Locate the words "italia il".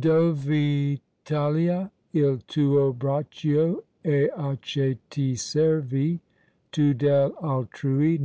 1.24-2.40